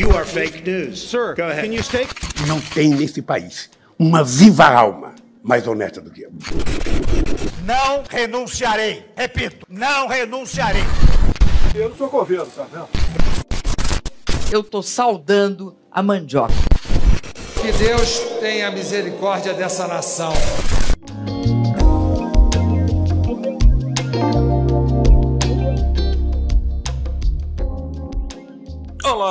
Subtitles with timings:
[0.00, 0.98] You are fake news.
[1.10, 1.62] Sir, Go ahead.
[1.62, 2.06] can you stay?
[2.46, 3.68] Não tem nesse país
[3.98, 6.32] uma viva alma mais honesta do que eu.
[7.66, 9.04] Não renunciarei.
[9.14, 10.80] Repito, não renunciarei.
[11.74, 12.88] Eu não sou governo, tá vendo?
[14.50, 16.54] Eu tô saudando a mandioca.
[17.60, 20.32] Que Deus tenha misericórdia dessa nação.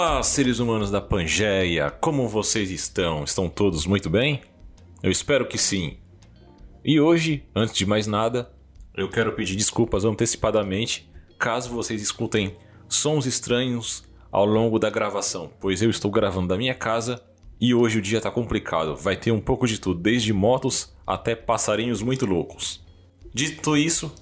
[0.02, 3.26] Olá, seres humanos da Pangeia, como vocês estão?
[3.26, 4.40] Estão todos muito bem?
[5.04, 5.98] Eu espero que sim.
[6.86, 8.50] E hoje, antes de mais nada,
[8.96, 12.56] eu quero pedir desculpas antecipadamente caso vocês escutem
[12.88, 17.22] sons estranhos ao longo da gravação, pois eu estou gravando da minha casa
[17.60, 18.96] e hoje o dia tá complicado.
[18.96, 22.82] Vai ter um pouco de tudo, desde motos até passarinhos muito loucos.
[23.34, 24.16] Dito isso,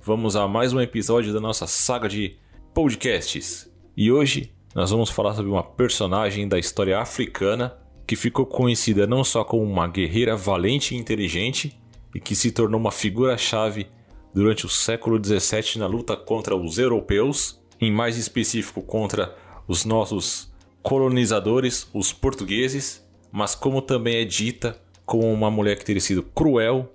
[0.00, 2.38] vamos a mais um episódio da nossa saga de
[2.72, 3.68] podcasts.
[3.96, 9.22] E hoje nós vamos falar sobre uma personagem da história africana que ficou conhecida não
[9.22, 11.80] só como uma guerreira valente e inteligente
[12.12, 13.86] e que se tornou uma figura-chave
[14.34, 19.34] durante o século XVII na luta contra os europeus, em mais específico contra
[19.68, 26.00] os nossos colonizadores, os portugueses, mas como também é dita como uma mulher que teria
[26.00, 26.92] sido cruel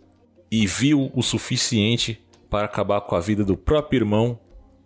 [0.52, 4.38] e vil o suficiente para acabar com a vida do próprio irmão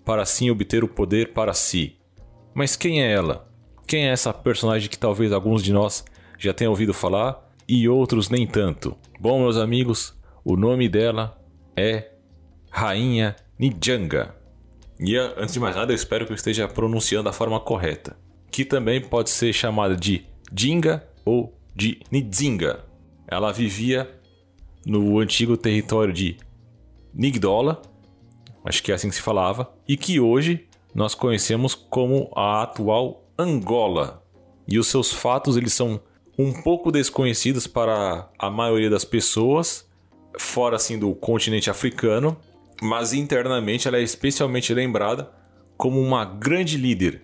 [0.06, 1.98] para assim obter o poder para si.
[2.54, 3.48] Mas quem é ela?
[3.88, 6.06] Quem é essa personagem que talvez alguns de nós
[6.38, 8.96] já tenham ouvido falar e outros nem tanto?
[9.20, 11.42] Bom, meus amigos, o nome dela
[11.76, 12.12] é
[12.70, 14.36] Rainha Nijanga.
[15.00, 18.16] E antes de mais nada, eu espero que eu esteja pronunciando da forma correta,
[18.52, 22.86] que também pode ser chamada de Dinga ou de Nidzinga.
[23.28, 24.10] Ela vivia
[24.86, 26.38] no antigo território de
[27.14, 27.82] Nigdola,
[28.64, 33.24] acho que é assim que se falava, e que hoje nós conhecemos como a atual
[33.38, 34.24] Angola.
[34.68, 36.00] E os seus fatos eles são
[36.38, 39.88] um pouco desconhecidos para a maioria das pessoas,
[40.38, 42.38] fora assim do continente africano,
[42.82, 45.32] mas internamente ela é especialmente lembrada
[45.78, 47.24] como uma grande líder.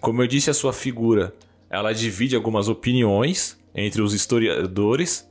[0.00, 1.34] Como eu disse, a sua figura,
[1.70, 5.28] ela divide algumas opiniões entre os historiadores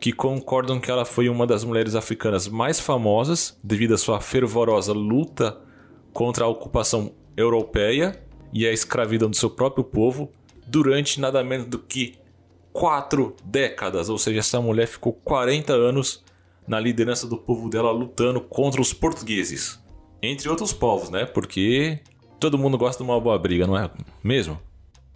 [0.00, 4.92] que concordam que ela foi uma das mulheres africanas mais famosas devido à sua fervorosa
[4.92, 5.60] luta
[6.18, 8.20] contra a ocupação europeia
[8.52, 10.32] e a escravidão do seu próprio povo
[10.66, 12.16] durante nada menos do que
[12.72, 14.08] quatro décadas.
[14.08, 16.24] Ou seja, essa mulher ficou 40 anos
[16.66, 19.80] na liderança do povo dela lutando contra os portugueses.
[20.20, 21.24] Entre outros povos, né?
[21.24, 22.00] Porque
[22.40, 23.88] todo mundo gosta de uma boa briga, não é
[24.20, 24.58] mesmo?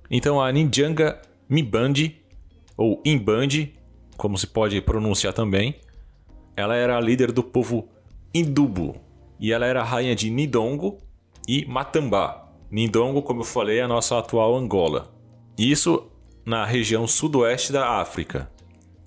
[0.09, 2.23] Então a Ninjanga Mibandi,
[2.77, 3.75] ou Imbandi,
[4.17, 5.75] como se pode pronunciar também,
[6.57, 7.89] ela era a líder do povo
[8.33, 8.95] Indubo,
[9.43, 10.99] e ela era rainha de Nidongo
[11.49, 12.49] e Matambá.
[12.71, 15.13] Nidongo, como eu falei, é a nossa atual Angola.
[15.59, 16.07] Isso
[16.47, 18.49] na região sudoeste da África.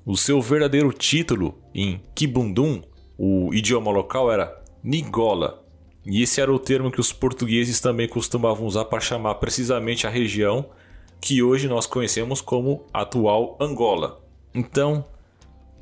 [0.06, 2.81] O seu verdadeiro título em Kibundum,
[3.18, 5.63] o idioma local, era Nigola.
[6.06, 10.09] E esse era o termo que os portugueses também costumavam usar para chamar precisamente a
[10.09, 10.69] região
[11.22, 14.22] que hoje nós conhecemos como atual Angola.
[14.53, 15.06] Então,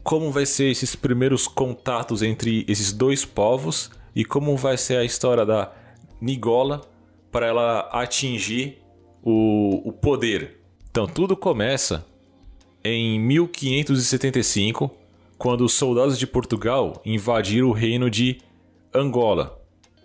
[0.03, 5.03] como vai ser esses primeiros contatos entre esses dois povos e como vai ser a
[5.03, 5.71] história da
[6.21, 6.81] Nigola
[7.31, 8.81] para ela atingir
[9.23, 10.59] o, o poder.
[10.89, 12.05] Então tudo começa
[12.83, 14.91] em 1575,
[15.37, 18.39] quando os soldados de Portugal invadiram o reino de
[18.93, 19.59] Angola.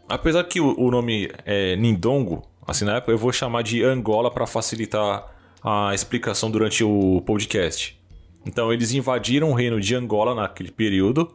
[0.09, 4.47] Apesar que o, nome é Nindongo, assim na época eu vou chamar de Angola para
[4.47, 8.01] facilitar a explicação durante o podcast.
[8.47, 11.31] Então eles invadiram o reino de Angola naquele período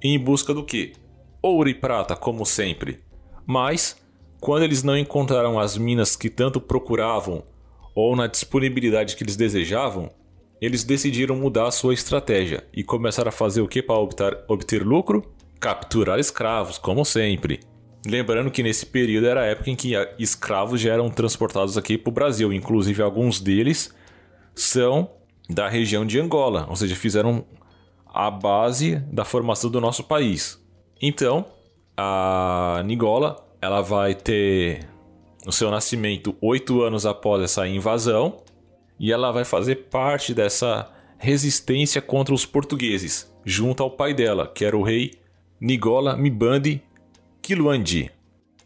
[0.00, 0.92] em busca do que?
[1.42, 3.00] Ouro e prata, como sempre.
[3.44, 3.96] Mas,
[4.40, 7.42] quando eles não encontraram as minas que tanto procuravam
[7.94, 10.10] ou na disponibilidade que eles desejavam,
[10.60, 15.34] eles decidiram mudar sua estratégia e começaram a fazer o que para obter, obter lucro?
[15.58, 17.60] Capturar escravos, como sempre.
[18.06, 22.10] Lembrando que nesse período era a época em que escravos já eram transportados aqui para
[22.10, 23.92] o Brasil, inclusive alguns deles
[24.54, 25.10] são
[25.48, 27.44] da região de Angola, ou seja, fizeram
[28.06, 30.61] a base da formação do nosso país.
[31.04, 31.44] Então,
[31.96, 34.88] a Nigola ela vai ter
[35.44, 38.40] o seu nascimento oito anos após essa invasão
[39.00, 40.88] e ela vai fazer parte dessa
[41.18, 45.14] resistência contra os portugueses, junto ao pai dela, que era o rei
[45.60, 46.80] Nigola Mibandi
[47.40, 48.08] Kiluandi.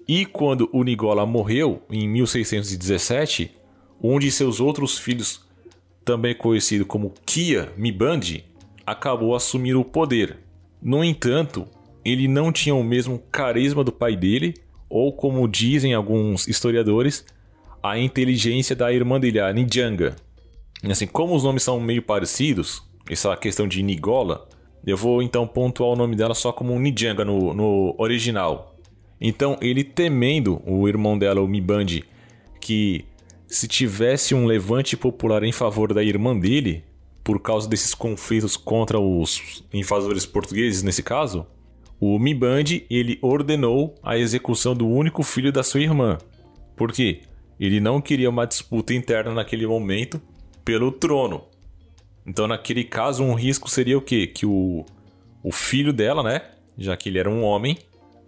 [0.07, 3.51] E quando o Nigola morreu, em 1617,
[4.03, 5.41] um de seus outros filhos,
[6.05, 8.45] também conhecido como Kia Mibandi,
[8.87, 10.39] acabou assumindo o poder.
[10.81, 11.67] No entanto,
[12.07, 14.55] ele não tinha o mesmo carisma do pai dele,
[14.89, 17.25] ou como dizem alguns historiadores,
[17.83, 20.15] a inteligência da irmã dele, a Nijanga.
[20.89, 24.49] Assim, como os nomes são meio parecidos, essa questão de Nigola,
[24.87, 28.77] eu vou então pontuar o nome dela só como Nijanga no, no original.
[29.21, 32.05] Então, ele temendo o irmão dela, o Mibandi,
[32.61, 33.05] que
[33.49, 36.85] se tivesse um levante popular em favor da irmã dele,
[37.25, 41.47] por causa desses conflitos contra os invasores portugueses nesse caso,
[41.99, 46.19] o Mibandi ele ordenou a execução do único filho da sua irmã.
[46.77, 47.23] Por quê?
[47.59, 50.21] Ele não queria uma disputa interna naquele momento
[50.65, 51.45] pelo trono.
[52.27, 54.27] Então, naquele caso, um risco seria o quê?
[54.27, 54.85] Que o,
[55.43, 56.43] o filho dela, né?
[56.77, 57.79] Já que ele era um homem,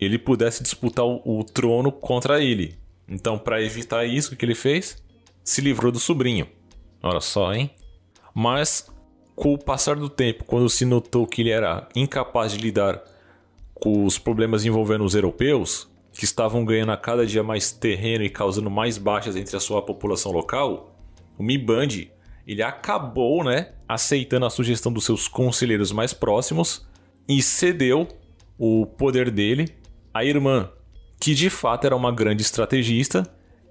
[0.00, 2.76] ele pudesse disputar o, o trono contra ele.
[3.06, 5.02] Então, para evitar isso, o que ele fez?
[5.44, 6.46] Se livrou do sobrinho.
[7.02, 7.70] Olha só, hein?
[8.32, 8.88] Mas,
[9.34, 13.02] com o passar do tempo, quando se notou que ele era incapaz de lidar
[13.84, 18.70] os problemas envolvendo os europeus, que estavam ganhando a cada dia mais terreno e causando
[18.70, 20.96] mais baixas entre a sua população local,
[21.38, 22.10] o Mibandi
[22.46, 26.86] ele acabou, né, aceitando a sugestão dos seus conselheiros mais próximos
[27.28, 28.08] e cedeu
[28.58, 29.68] o poder dele
[30.12, 30.70] à irmã,
[31.20, 33.22] que de fato era uma grande estrategista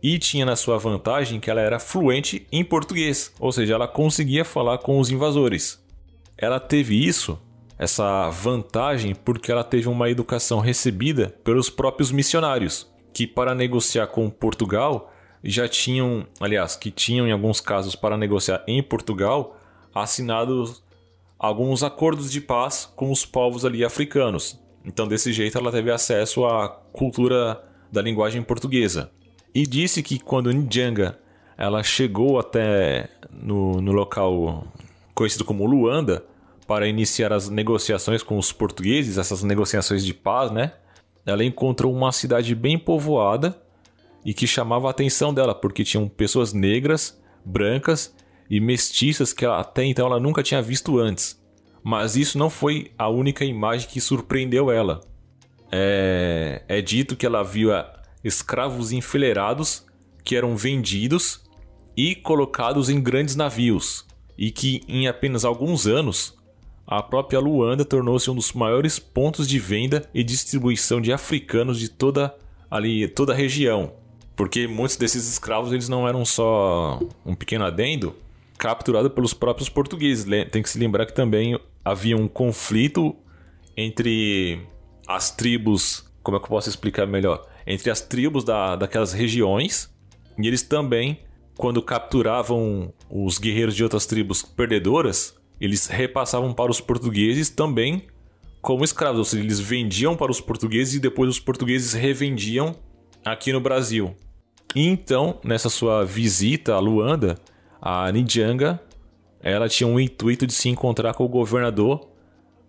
[0.01, 4.45] e tinha na sua vantagem que ela era fluente em português, ou seja, ela conseguia
[4.45, 5.83] falar com os invasores.
[6.37, 7.41] Ela teve isso
[7.77, 14.29] essa vantagem porque ela teve uma educação recebida pelos próprios missionários, que para negociar com
[14.29, 15.13] Portugal
[15.43, 19.57] já tinham, aliás, que tinham em alguns casos para negociar em Portugal,
[19.93, 20.83] assinados
[21.37, 24.59] alguns acordos de paz com os povos ali africanos.
[24.83, 29.11] Então, desse jeito, ela teve acesso à cultura da linguagem portuguesa.
[29.53, 31.17] E disse que quando Njanga
[31.57, 34.67] ela chegou até no, no local
[35.13, 36.23] conhecido como Luanda,
[36.67, 40.73] para iniciar as negociações com os portugueses, essas negociações de paz, né?
[41.25, 43.59] Ela encontrou uma cidade bem povoada
[44.25, 48.13] e que chamava a atenção dela, porque tinham pessoas negras, brancas
[48.49, 51.41] e mestiças que até então ela nunca tinha visto antes.
[51.83, 54.99] Mas isso não foi a única imagem que surpreendeu ela.
[55.71, 57.69] É, é dito que ela viu
[58.23, 59.85] escravos enfileirados
[60.23, 61.41] que eram vendidos
[61.95, 64.05] e colocados em grandes navios,
[64.37, 66.36] e que em apenas alguns anos
[66.87, 71.89] a própria Luanda tornou-se um dos maiores pontos de venda e distribuição de africanos de
[71.89, 72.33] toda
[72.71, 73.93] ali toda a região,
[74.35, 78.15] porque muitos desses escravos eles não eram só um pequeno adendo
[78.57, 80.25] capturado pelos próprios portugueses.
[80.49, 83.15] Tem que se lembrar que também havia um conflito
[83.75, 84.59] entre
[85.07, 87.45] as tribos, como é que eu posso explicar melhor?
[87.65, 89.93] Entre as tribos da, daquelas regiões
[90.37, 91.19] e eles também,
[91.55, 98.03] quando capturavam os guerreiros de outras tribos perdedoras, eles repassavam para os portugueses também
[98.61, 102.75] como escravos, ou seja, eles vendiam para os portugueses e depois os portugueses revendiam
[103.23, 104.15] aqui no Brasil.
[104.75, 107.35] E então, nessa sua visita a Luanda,
[107.81, 108.81] a Nijanga,
[109.41, 112.09] ela tinha um intuito de se encontrar com o governador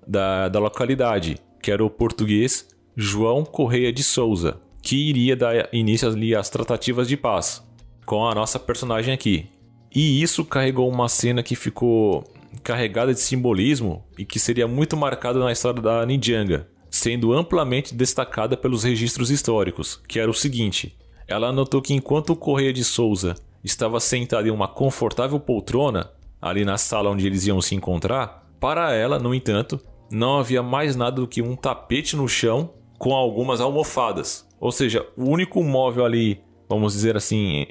[0.06, 6.08] da, da localidade, que era o português João Correia de Souza, que iria dar início
[6.08, 7.66] ali às tratativas de paz
[8.06, 9.46] com a nossa personagem aqui.
[9.94, 12.24] E isso carregou uma cena que ficou
[12.62, 18.56] carregada de simbolismo e que seria muito marcada na história da Nijanga, sendo amplamente destacada
[18.56, 20.96] pelos registros históricos, que era o seguinte:
[21.26, 26.64] ela notou que enquanto o Correia de Souza estava sentado em uma confortável poltrona, ali
[26.64, 31.20] na sala onde eles iam se encontrar, para ela, no entanto, não havia mais nada
[31.20, 34.46] do que um tapete no chão com algumas almofadas.
[34.60, 37.66] Ou seja, o único móvel ali, vamos dizer assim,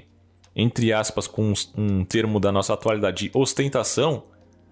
[0.55, 4.23] entre aspas, com um termo da nossa atualidade de ostentação,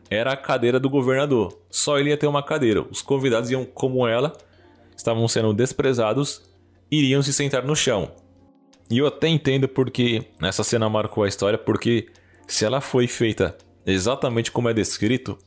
[0.09, 1.57] era a cadeira do governador.
[1.69, 2.81] Só ele ia ter uma cadeira.
[2.81, 4.33] Os convidados iam, como ela,
[4.95, 6.41] estavam sendo desprezados,
[6.91, 8.11] iriam se sentar no chão.
[8.89, 12.07] E eu até entendo porque essa cena marcou a história, porque
[12.47, 15.37] se ela foi feita exatamente como é descrito,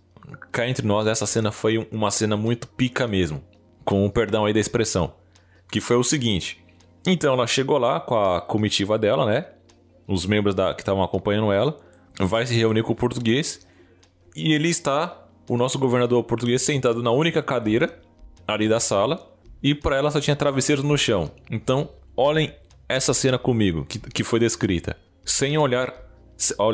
[0.50, 3.42] cá entre nós, essa cena foi uma cena muito pica mesmo.
[3.84, 5.14] Com o perdão aí da expressão.
[5.70, 6.62] Que foi o seguinte.
[7.06, 9.46] Então ela chegou lá com a comitiva dela, né?
[10.06, 11.76] Os membros da, que estavam acompanhando ela.
[12.20, 13.66] Vai se reunir com o português
[14.46, 18.00] e ele está, o nosso governador português, sentado na única cadeira
[18.46, 19.32] ali da sala.
[19.62, 21.30] E para ela só tinha travesseiros no chão.
[21.50, 22.54] Então, olhem
[22.88, 24.96] essa cena comigo, que, que foi descrita.
[25.24, 25.92] Sem olhar,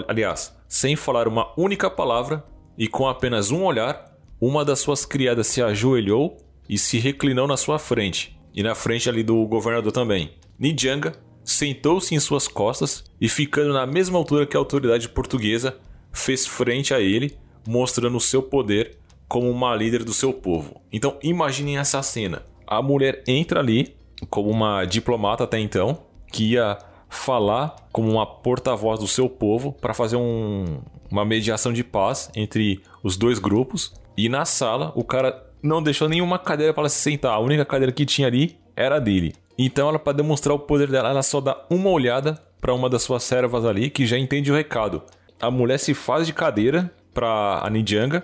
[0.06, 2.44] aliás, sem falar uma única palavra
[2.76, 6.37] e com apenas um olhar, uma das suas criadas se ajoelhou
[6.68, 10.33] e se reclinou na sua frente, e na frente ali do governador também.
[10.59, 15.76] Nijanga sentou-se em suas costas e, ficando na mesma altura que a autoridade portuguesa,
[16.12, 20.80] fez frente a ele mostrando o seu poder como uma líder do seu povo.
[20.92, 22.42] Então imaginem essa cena.
[22.66, 23.94] A mulher entra ali
[24.30, 25.99] como uma diplomata até então,
[26.33, 26.78] que ia
[27.09, 30.78] falar como uma porta-voz do seu povo para fazer um,
[31.11, 33.92] uma mediação de paz entre os dois grupos.
[34.16, 37.33] E na sala, o cara não deixou nenhuma cadeira para ela se sentar.
[37.33, 39.35] A única cadeira que tinha ali era dele.
[39.56, 43.02] Então, ela para demonstrar o poder dela, ela só dá uma olhada para uma das
[43.02, 45.02] suas servas ali que já entende o recado.
[45.40, 48.23] A mulher se faz de cadeira para a Nidjanga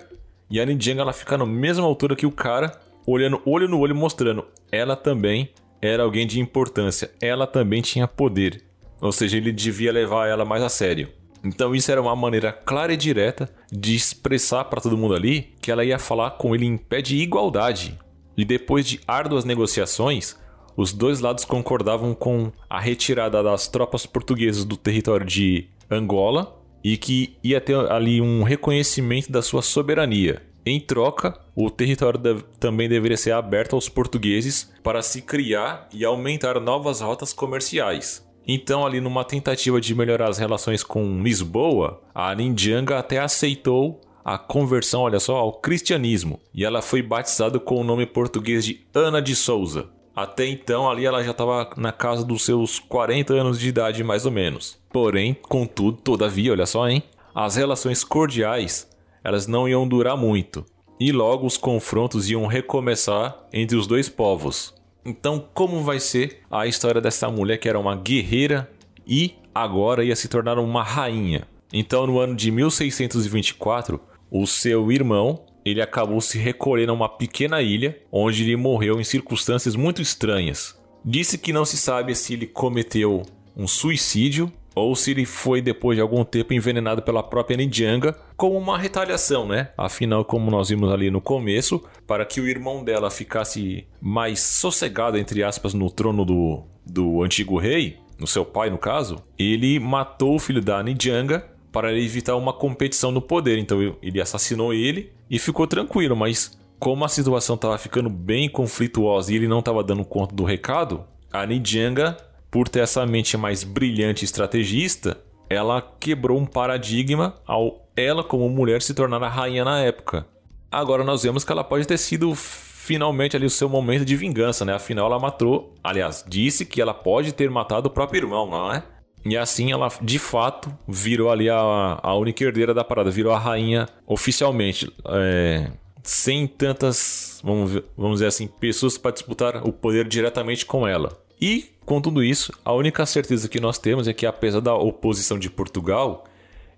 [0.49, 3.95] e a Nidjanga ela fica na mesma altura que o cara, olhando olho no olho
[3.95, 5.49] mostrando, ela também
[5.81, 8.61] era alguém de importância, ela também tinha poder.
[8.99, 11.07] Ou seja, ele devia levar ela mais a sério.
[11.43, 15.71] Então isso era uma maneira clara e direta de expressar para todo mundo ali que
[15.71, 17.97] ela ia falar com ele em pé de igualdade.
[18.37, 20.37] E depois de árduas negociações,
[20.77, 26.97] os dois lados concordavam com a retirada das tropas portuguesas do território de Angola e
[26.97, 30.41] que ia ter ali um reconhecimento da sua soberania.
[30.65, 36.59] Em troca, o território também deveria ser aberto aos portugueses para se criar e aumentar
[36.59, 38.25] novas rotas comerciais.
[38.47, 44.37] Então, ali numa tentativa de melhorar as relações com Lisboa, a Ninjanga até aceitou a
[44.37, 49.21] conversão, olha só, ao cristianismo, e ela foi batizada com o nome português de Ana
[49.21, 49.89] de Souza.
[50.15, 54.25] Até então, ali ela já estava na casa dos seus 40 anos de idade, mais
[54.25, 54.77] ou menos.
[54.91, 57.01] Porém, contudo, todavia, olha só, hein?
[57.33, 58.89] As relações cordiais,
[59.23, 60.65] elas não iam durar muito.
[60.99, 64.73] E logo os confrontos iam recomeçar entre os dois povos.
[65.03, 68.69] Então, como vai ser a história dessa mulher que era uma guerreira
[69.07, 71.47] e agora ia se tornar uma rainha?
[71.73, 73.99] Então, no ano de 1624,
[74.29, 79.03] o seu irmão ele acabou se recolhendo a uma pequena ilha, onde ele morreu em
[79.03, 80.79] circunstâncias muito estranhas.
[81.03, 83.23] Disse que não se sabe se ele cometeu
[83.55, 88.57] um suicídio ou se ele foi depois de algum tempo envenenado pela própria Nidjanga como
[88.57, 89.69] uma retaliação, né?
[89.77, 95.17] Afinal, como nós vimos ali no começo, para que o irmão dela ficasse mais sossegado,
[95.17, 100.35] entre aspas, no trono do, do antigo rei, no seu pai no caso, ele matou
[100.35, 103.57] o filho da Nidjanga para evitar uma competição no poder.
[103.57, 109.31] Então ele assassinou ele e ficou tranquilo, mas como a situação estava ficando bem conflituosa
[109.31, 112.17] e ele não estava dando conta do recado, a Nidjanga
[112.51, 115.17] por ter essa mente mais brilhante e estrategista,
[115.49, 120.27] ela quebrou um paradigma ao ela, como mulher, se tornar a rainha na época.
[120.69, 124.65] Agora nós vemos que ela pode ter sido finalmente ali o seu momento de vingança,
[124.65, 124.73] né?
[124.73, 128.83] Afinal, ela matou, aliás, disse que ela pode ter matado o próprio irmão, não é?
[129.23, 133.39] E assim ela de fato virou ali a, a única herdeira da parada, virou a
[133.39, 134.91] rainha oficialmente.
[135.05, 135.71] É,
[136.03, 141.17] sem tantas, vamos, vamos dizer assim, pessoas para disputar o poder diretamente com ela.
[141.39, 145.37] E com tudo isso, a única certeza que nós temos é que, apesar da oposição
[145.37, 146.25] de Portugal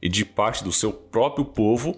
[0.01, 1.95] e de parte do seu próprio povo,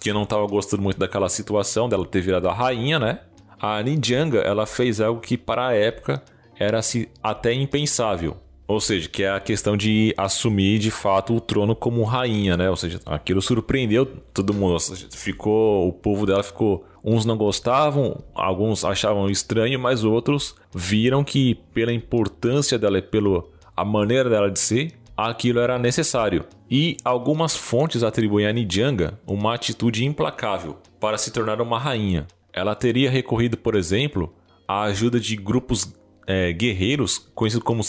[0.00, 3.20] que não estava gostando muito daquela situação dela ter virado a rainha, né?
[3.58, 6.22] A Ninjanga ela fez algo que para a época
[6.58, 8.36] era assim, até impensável.
[8.66, 12.70] Ou seja, que é a questão de assumir de fato o trono como rainha, né?
[12.70, 14.78] Ou seja, aquilo surpreendeu todo mundo.
[15.12, 21.56] Ficou, o povo dela ficou Uns não gostavam, alguns achavam estranho, mas outros viram que
[21.74, 23.42] pela importância dela e pela
[23.84, 26.44] maneira dela de ser, aquilo era necessário.
[26.70, 32.26] E algumas fontes atribuem a Nijanga uma atitude implacável para se tornar uma rainha.
[32.52, 34.32] Ela teria recorrido, por exemplo,
[34.68, 35.92] à ajuda de grupos
[36.24, 37.82] é, guerreiros conhecidos como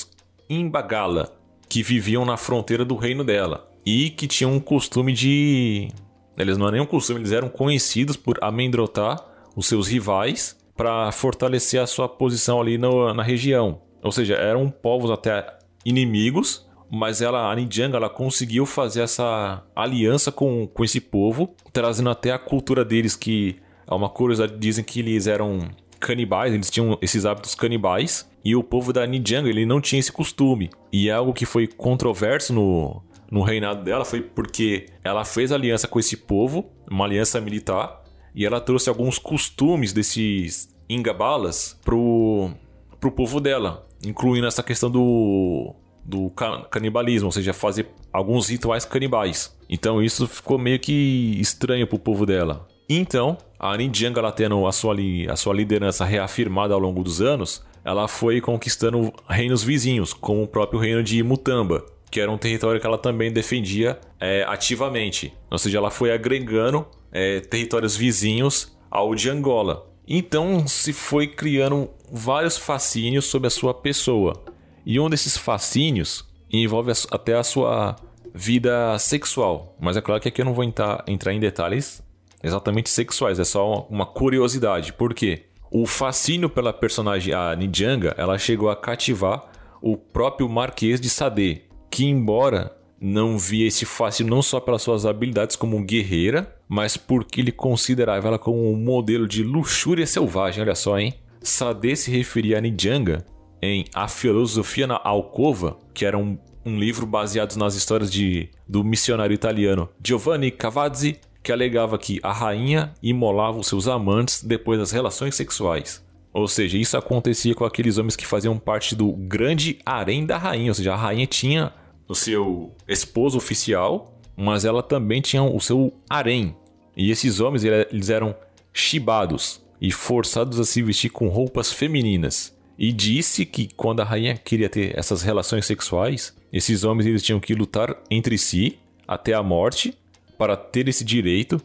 [0.50, 1.36] Imbagala,
[1.70, 5.90] que viviam na fronteira do reino dela e que tinham um costume de
[6.38, 9.24] eles não eram nenhum costume, eles eram conhecidos por amedrontar
[9.56, 13.82] os seus rivais para fortalecer a sua posição ali no, na região.
[14.02, 15.46] Ou seja, eram povos até
[15.86, 22.10] inimigos, mas ela, a Ninjanga ela conseguiu fazer essa aliança com, com esse povo, trazendo
[22.10, 23.58] até a cultura deles, que
[23.88, 25.60] é uma curiosidade, dizem que eles eram
[26.06, 30.12] canibais, eles tinham esses hábitos canibais, e o povo da Ninjanga ele não tinha esse
[30.12, 30.70] costume.
[30.92, 35.88] E é algo que foi controverso no, no reinado dela foi porque ela fez aliança
[35.88, 38.04] com esse povo, uma aliança militar,
[38.36, 42.52] e ela trouxe alguns costumes desses Ingabalas pro,
[43.00, 46.30] pro povo dela, incluindo essa questão do, do
[46.70, 49.58] canibalismo, ou seja, fazer alguns rituais canibais.
[49.70, 52.68] Então isso ficou meio que estranho pro povo dela.
[52.90, 54.96] Então, a Ninjanga, ela tendo a sua,
[55.30, 60.48] a sua liderança reafirmada ao longo dos anos, ela foi conquistando reinos vizinhos, como o
[60.48, 65.34] próprio reino de Mutamba, que era um território que ela também defendia é, ativamente.
[65.50, 69.90] Ou seja, ela foi agregando é, territórios vizinhos ao de Angola.
[70.08, 74.44] Então se foi criando vários fascínios sobre a sua pessoa.
[74.86, 77.96] E um desses fascínios envolve até a sua
[78.34, 79.76] vida sexual.
[79.80, 82.04] Mas é claro que aqui eu não vou entrar, entrar em detalhes
[82.44, 84.94] exatamente sexuais, é só uma curiosidade.
[84.94, 85.44] Por quê?
[85.72, 89.50] O fascínio pela personagem, a Nijanga, ela chegou a cativar
[89.82, 95.06] o próprio Marquês de Sade, que embora não via esse fascínio não só pelas suas
[95.06, 100.76] habilidades como guerreira, mas porque ele considerava ela como um modelo de luxúria selvagem, olha
[100.76, 101.14] só, hein?
[101.42, 103.26] Sade se referia a Nijanga
[103.62, 108.84] em A Filosofia na Alcova, que era um, um livro baseado nas histórias de, do
[108.84, 114.92] missionário italiano Giovanni Cavazzi, que alegava que a rainha imolava os seus amantes depois das
[114.92, 116.04] relações sexuais.
[116.34, 120.72] Ou seja, isso acontecia com aqueles homens que faziam parte do grande harém da rainha,
[120.72, 121.72] ou seja, a rainha tinha
[122.08, 126.56] o seu esposo oficial, mas ela também tinha o seu harém.
[126.98, 128.36] E esses homens eles eram
[128.74, 132.56] chibados e forçados a se vestir com roupas femininas.
[132.80, 137.40] E disse que quando a rainha queria ter essas relações sexuais, esses homens eles tinham
[137.40, 139.96] que lutar entre si até a morte
[140.44, 141.58] para ter esse direito,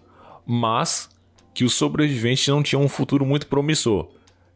[0.47, 1.11] mas
[1.53, 4.07] que os sobreviventes não tinham um futuro muito promissor,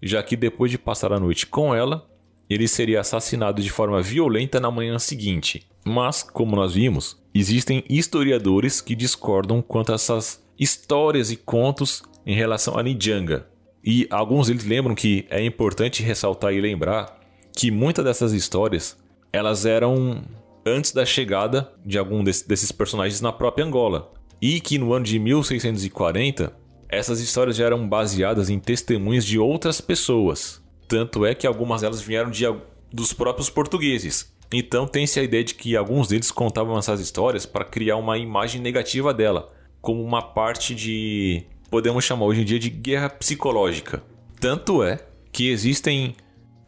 [0.01, 2.09] já que depois de passar a noite com ela,
[2.49, 5.67] ele seria assassinado de forma violenta na manhã seguinte.
[5.85, 12.37] Mas, como nós vimos, existem historiadores que discordam quanto a essas histórias e contos em
[12.37, 13.49] relação a Nijanga.
[13.85, 17.19] E alguns deles lembram que é importante ressaltar e lembrar
[17.57, 18.97] que muitas dessas histórias
[19.33, 20.23] elas eram
[20.65, 24.13] antes da chegada de algum desses personagens na própria Angola.
[24.41, 29.81] E que no ano de 1640 essas histórias já eram baseadas em testemunhos de outras
[29.81, 30.63] pessoas.
[30.87, 32.45] Tanto é que algumas delas vieram de,
[32.93, 34.31] dos próprios portugueses.
[34.53, 38.61] Então tem-se a ideia de que alguns deles contavam essas histórias para criar uma imagem
[38.61, 39.51] negativa dela,
[39.81, 44.03] como uma parte de, podemos chamar hoje em dia de guerra psicológica.
[44.39, 44.99] Tanto é
[45.33, 46.15] que existem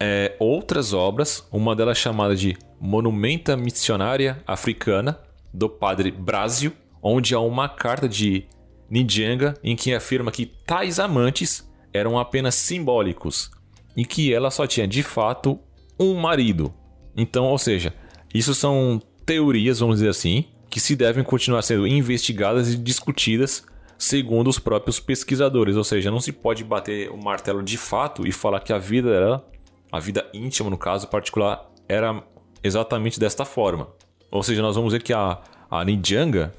[0.06, 5.18] é, outras obras, uma delas chamada de Monumenta Missionária Africana,
[5.52, 8.44] do padre Brásio, onde há uma carta de
[8.90, 13.50] Nidjenga em que afirma que tais amantes eram apenas simbólicos
[13.96, 15.58] e que ela só tinha de fato
[15.99, 16.75] um marido,
[17.16, 17.94] então, ou seja,
[18.34, 23.64] isso são teorias, vamos dizer assim, que se devem continuar sendo investigadas e discutidas
[23.96, 25.76] segundo os próprios pesquisadores.
[25.76, 29.09] Ou seja, não se pode bater o martelo de fato e falar que a vida
[29.09, 29.54] dela,
[29.94, 32.20] a vida íntima no caso particular, era
[32.64, 33.90] exatamente desta forma.
[34.28, 36.52] Ou seja, nós vamos ver que a, a Nijanga,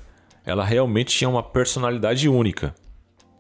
[0.46, 2.74] ela realmente tinha uma personalidade única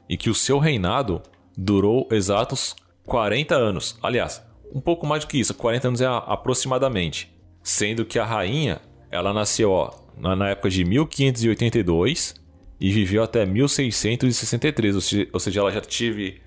[0.10, 1.22] e que o seu reinado
[1.58, 3.98] durou exatos 40 anos.
[4.04, 7.34] Aliás, um pouco mais do que isso, 40 anos é aproximadamente.
[7.64, 12.36] Sendo que a rainha, ela nasceu ó, na época de 1582
[12.82, 16.42] e viveu até 1663, ou seja, ela já teve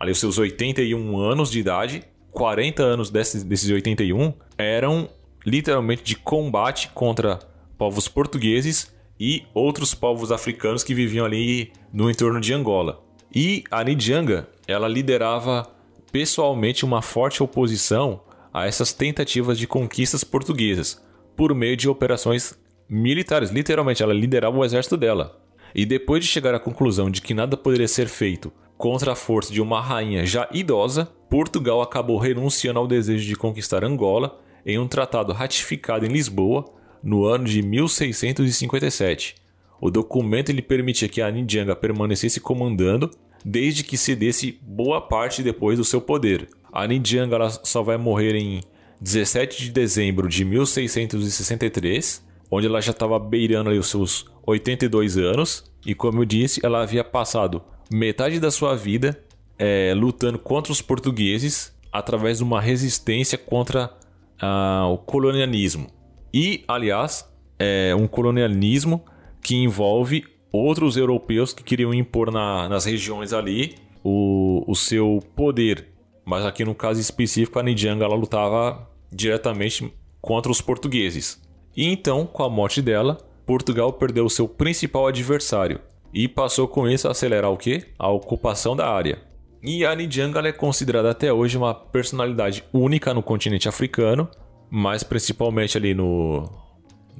[0.00, 2.02] ali os seus 81 anos de idade.
[2.38, 5.08] 40 anos desses, desses 81 eram
[5.44, 7.40] literalmente de combate contra
[7.76, 13.02] povos portugueses e outros povos africanos que viviam ali no entorno de Angola.
[13.34, 15.68] E a Nidjanga, ela liderava
[16.12, 18.20] pessoalmente uma forte oposição
[18.54, 21.02] a essas tentativas de conquistas portuguesas
[21.36, 22.56] por meio de operações
[22.88, 23.50] militares.
[23.50, 25.40] Literalmente, ela liderava o exército dela.
[25.74, 29.52] E depois de chegar à conclusão de que nada poderia ser feito contra a força
[29.52, 34.88] de uma rainha já idosa, Portugal acabou renunciando ao desejo de conquistar Angola em um
[34.88, 36.64] tratado ratificado em Lisboa
[37.02, 39.36] no ano de 1657.
[39.80, 43.10] O documento lhe permitia que a Nidjanga permanecesse comandando
[43.44, 46.48] desde que cedesse boa parte depois do seu poder.
[46.72, 47.30] A Nijang
[47.62, 48.60] só vai morrer em
[49.00, 55.94] 17 de dezembro de 1663, onde ela já estava beirando os seus 82 anos, e
[55.94, 59.18] como eu disse, ela havia passado metade da sua vida
[59.58, 63.92] é, lutando contra os portugueses através de uma resistência contra
[64.40, 65.88] ah, o colonialismo.
[66.32, 69.04] E, aliás, é um colonialismo
[69.42, 75.88] que envolve outros europeus que queriam impor na, nas regiões ali o, o seu poder.
[76.24, 81.42] Mas aqui no caso específico, a Nijanga ela lutava diretamente contra os portugueses.
[81.76, 85.80] E então, com a morte dela, Portugal perdeu o seu principal adversário
[86.12, 87.84] e passou com isso a acelerar o que?
[87.98, 89.27] A ocupação da área.
[89.62, 94.28] E a Nijanga é considerada até hoje uma personalidade única no continente africano,
[94.70, 96.48] mas principalmente ali no,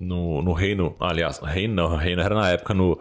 [0.00, 2.98] no, no reino, aliás, reino não, reino era na época no,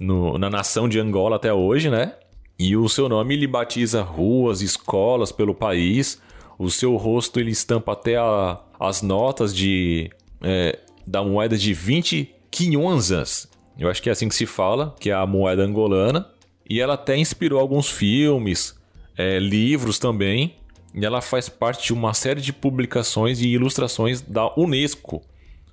[0.00, 2.14] no, na nação de Angola até hoje, né?
[2.58, 6.20] E o seu nome ele batiza ruas, escolas pelo país.
[6.58, 12.34] O seu rosto ele estampa até a, as notas de é, da moeda de 20
[12.50, 13.48] quinhonzas.
[13.78, 16.30] Eu acho que é assim que se fala, que é a moeda angolana.
[16.68, 18.75] E ela até inspirou alguns filmes,
[19.16, 20.56] é, livros também.
[20.94, 25.22] E ela faz parte de uma série de publicações e ilustrações da Unesco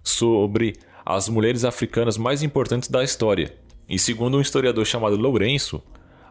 [0.04, 0.74] sobre
[1.06, 3.56] as mulheres africanas mais importantes da história.
[3.88, 5.82] E segundo um historiador chamado Lourenço,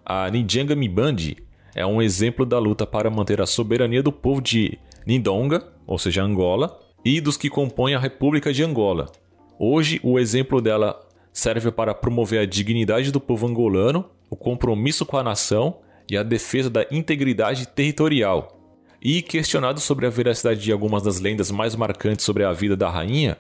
[0.05, 1.37] a Nijanga Mibandi
[1.75, 6.23] é um exemplo da luta para manter a soberania do povo de Nindonga, ou seja,
[6.23, 9.11] Angola, e dos que compõem a República de Angola.
[9.59, 11.01] Hoje, o exemplo dela
[11.33, 15.79] serve para promover a dignidade do povo angolano, o compromisso com a nação
[16.13, 18.61] e a defesa da integridade territorial.
[19.01, 22.91] E questionado sobre a veracidade de algumas das lendas mais marcantes sobre a vida da
[22.91, 23.39] rainha,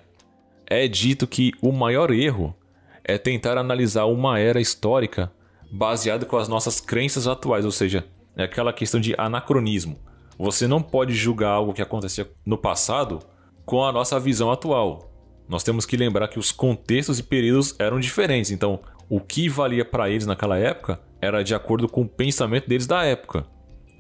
[0.67, 2.57] é dito que o maior erro
[3.05, 5.31] é tentar analisar uma era histórica
[5.71, 10.01] baseada com as nossas crenças atuais, ou seja, é aquela questão de anacronismo.
[10.39, 13.19] Você não pode julgar algo que acontecia no passado
[13.67, 15.13] com a nossa visão atual.
[15.47, 18.81] Nós temos que lembrar que os contextos e períodos eram diferentes, então
[19.12, 23.05] o que valia para eles naquela época era de acordo com o pensamento deles da
[23.05, 23.44] época.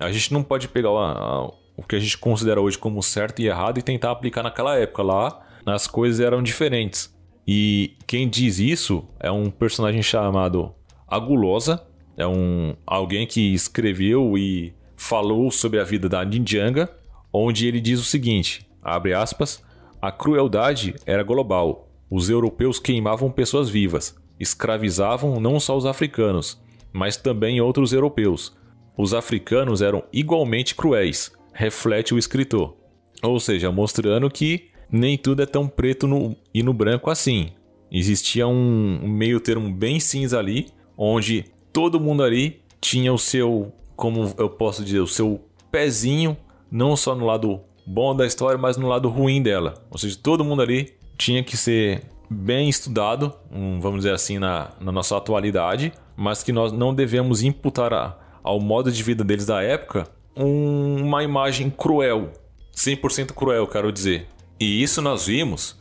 [0.00, 1.46] A gente não pode pegar a, a,
[1.76, 5.02] o que a gente considera hoje como certo e errado e tentar aplicar naquela época.
[5.02, 7.14] Lá as coisas eram diferentes.
[7.46, 10.74] E quem diz isso é um personagem chamado
[11.06, 16.88] Agulosa, é um alguém que escreveu e falou sobre a vida da Ninjanga,
[17.30, 19.62] onde ele diz o seguinte: abre aspas,
[20.00, 21.86] a crueldade era global.
[22.10, 26.60] Os europeus queimavam pessoas vivas, escravizavam não só os africanos,
[26.92, 28.54] mas também outros europeus.
[28.98, 32.76] Os africanos eram igualmente cruéis, reflete o escritor.
[33.22, 37.50] Ou seja, mostrando que nem tudo é tão preto no, e no branco assim.
[37.90, 44.34] Existia um meio termo bem cinza ali, onde todo mundo ali tinha o seu, como
[44.36, 46.36] eu posso dizer, o seu pezinho,
[46.70, 49.74] não só no lado bom da história, mas no lado ruim dela.
[49.90, 54.70] Ou seja, todo mundo ali tinha que ser bem estudado, um, vamos dizer assim, na,
[54.80, 59.46] na, nossa atualidade, mas que nós não devemos imputar a, ao modo de vida deles
[59.46, 62.32] da época um, uma imagem cruel,
[62.74, 64.26] 100% cruel, quero dizer.
[64.58, 65.76] E isso nós vimos,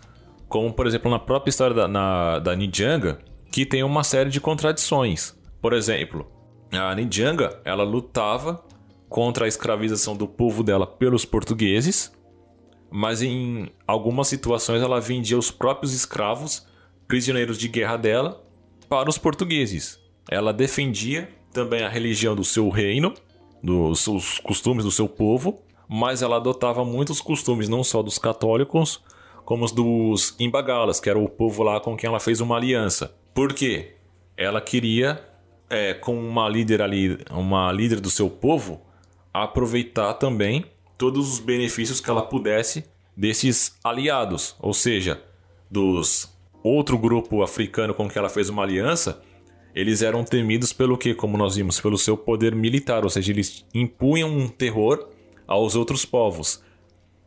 [0.48, 3.20] como por exemplo na própria história da, na, da Nijanga,
[3.52, 5.36] que tem uma série de contradições.
[5.62, 6.30] Por exemplo,
[6.72, 8.64] a Nijanga ela lutava
[9.08, 12.12] contra a escravização do povo dela pelos portugueses,
[12.92, 16.68] mas em algumas situações ela vendia os próprios escravos,
[17.08, 18.44] prisioneiros de guerra dela,
[18.90, 19.98] para os portugueses.
[20.30, 23.14] Ela defendia também a religião do seu reino,
[23.64, 29.02] dos seus costumes do seu povo, mas ela adotava muitos costumes não só dos católicos,
[29.46, 33.16] como os dos imbagalas, que era o povo lá com quem ela fez uma aliança.
[33.34, 33.96] Por quê?
[34.38, 35.22] Ela queria,
[35.70, 38.82] é, como uma líder ali, uma líder do seu povo,
[39.34, 40.66] aproveitar também
[41.02, 42.86] todos os benefícios que ela pudesse
[43.18, 45.20] desses aliados, ou seja,
[45.68, 46.32] dos
[46.64, 49.20] outro grupo africano com que ela fez uma aliança,
[49.74, 53.66] eles eram temidos pelo que, como nós vimos, pelo seu poder militar, ou seja, eles
[53.74, 55.10] impunham um terror
[55.48, 56.64] aos outros povos.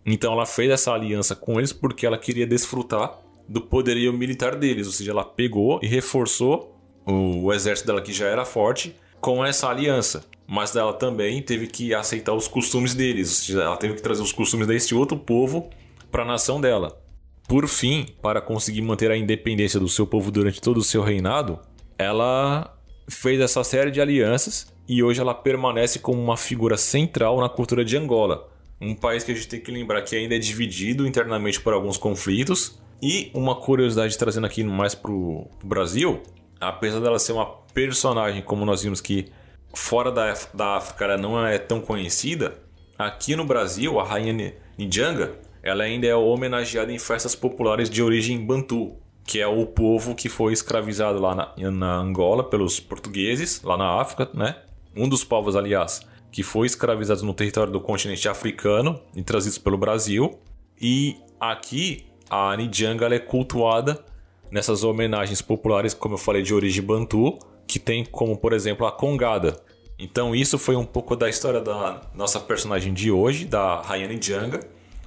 [0.06, 4.86] Então ela fez essa aliança com eles porque ela queria desfrutar do poderio militar deles,
[4.86, 9.42] ou seja, ela pegou e reforçou o, o exército dela que já era forte com
[9.42, 14.20] essa aliança mas ela também teve que aceitar os costumes deles, ela teve que trazer
[14.20, 15.70] os costumes desse outro povo
[16.12, 17.00] para a nação dela.
[17.48, 21.58] Por fim, para conseguir manter a independência do seu povo durante todo o seu reinado,
[21.98, 22.76] ela
[23.08, 27.82] fez essa série de alianças e hoje ela permanece como uma figura central na cultura
[27.82, 31.58] de Angola, um país que a gente tem que lembrar que ainda é dividido internamente
[31.58, 32.78] por alguns conflitos.
[33.02, 36.22] E uma curiosidade trazendo aqui mais para o Brasil,
[36.64, 39.26] apesar dela ser uma personagem, como nós vimos que
[39.74, 42.54] fora da, da África ela não é tão conhecida,
[42.98, 48.44] aqui no Brasil, a rainha Njanga, ela ainda é homenageada em festas populares de origem
[48.44, 53.76] bantu, que é o povo que foi escravizado lá na, na Angola pelos portugueses, lá
[53.76, 54.56] na África, né?
[54.94, 59.78] Um dos povos, aliás, que foi escravizado no território do continente africano e trazidos pelo
[59.78, 60.38] Brasil.
[60.80, 64.04] E aqui a Njanga é cultuada
[64.54, 68.92] nessas homenagens populares, como eu falei, de origem bantu, que tem como, por exemplo, a
[68.92, 69.60] Congada.
[69.98, 74.60] Então isso foi um pouco da história da nossa personagem de hoje, da Rainha Njanga.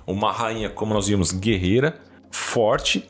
[0.05, 1.97] Uma rainha, como nós vimos, guerreira,
[2.29, 3.07] forte,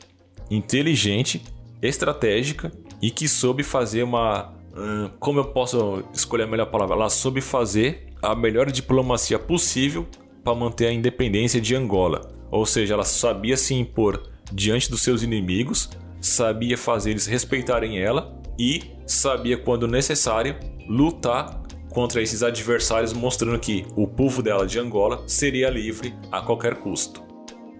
[0.48, 1.42] inteligente,
[1.82, 2.70] estratégica
[3.02, 4.54] e que soube fazer uma...
[4.76, 6.94] Hum, como eu posso escolher a melhor palavra?
[6.94, 10.06] Ela soube fazer a melhor diplomacia possível
[10.44, 12.30] para manter a independência de Angola.
[12.48, 14.22] Ou seja, ela sabia se impor
[14.52, 15.90] diante dos seus inimigos,
[16.20, 20.56] sabia fazer eles respeitarem ela e sabia, quando necessário,
[20.88, 26.76] lutar contra esses adversários, mostrando que o povo dela de Angola seria livre a qualquer
[26.76, 27.22] custo.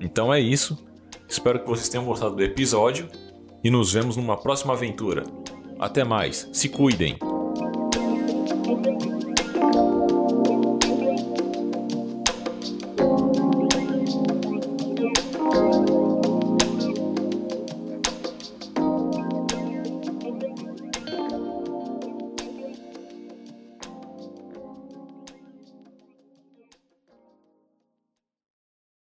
[0.01, 0.87] Então é isso.
[1.29, 3.09] Espero que vocês tenham gostado do episódio
[3.63, 5.25] e nos vemos numa próxima aventura.
[5.79, 7.38] Até mais, se cuidem!